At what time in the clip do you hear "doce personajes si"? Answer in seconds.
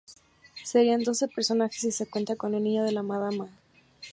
1.03-1.91